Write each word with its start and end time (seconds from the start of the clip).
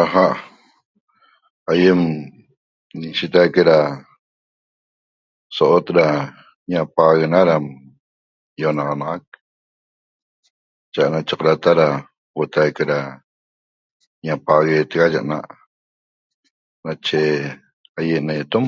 Aja' 0.00 0.30
aiem 1.70 2.02
ñishetaique 2.98 3.62
ra 3.68 3.78
so'ot 5.56 5.86
ra 5.96 6.06
ñapaxaguena 6.70 7.40
ram 7.48 7.64
io'onaxanaxac 8.60 9.24
cha 10.92 11.02
na 11.12 11.18
chaqrata 11.28 11.70
ra 11.80 11.88
huotaique 12.34 12.82
ra 12.90 12.98
ñapaxaguetega 14.26 15.06
ye 15.14 15.20
na'aq 15.28 15.50
nache 16.84 17.20
aiem 17.98 18.24
neguetom 18.26 18.66